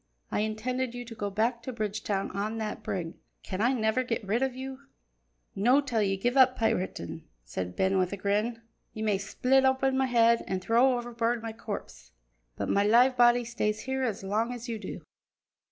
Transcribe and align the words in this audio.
I 0.31 0.39
intended 0.39 0.95
you 0.95 1.05
to 1.05 1.13
go 1.13 1.29
back 1.29 1.61
to 1.61 1.71
Bridgetown 1.71 2.31
on 2.31 2.57
that 2.57 2.81
brig. 2.81 3.13
Can 3.43 3.61
I 3.61 3.71
never 3.71 4.01
get 4.01 4.25
rid 4.25 4.41
of 4.41 4.55
you?" 4.55 4.79
"No' 5.53 5.79
till 5.79 6.01
ye 6.01 6.17
give 6.17 6.35
up 6.35 6.57
piratin'," 6.57 7.25
said 7.45 7.75
Ben 7.75 7.99
with 7.99 8.11
a 8.11 8.17
grin. 8.17 8.63
"Ye 8.95 9.03
may 9.03 9.19
split 9.19 9.63
open 9.63 9.95
my 9.95 10.07
head, 10.07 10.43
an' 10.47 10.59
throw 10.59 10.97
overboard 10.97 11.43
my 11.43 11.53
corpse, 11.53 12.13
but 12.55 12.67
my 12.67 12.83
live 12.83 13.15
body 13.15 13.43
stays 13.45 13.81
here 13.81 14.01
as 14.01 14.23
long 14.23 14.51
as 14.51 14.67
ye 14.67 14.79
do." 14.79 15.03